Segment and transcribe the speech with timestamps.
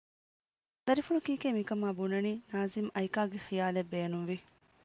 [0.85, 4.37] ދަރިފުޅު ކީކޭ މިކަމާ ބުނަނީ؟ ނާޒިމް އައިކާގެ ޚިޔާލެއް ބޭނުންވި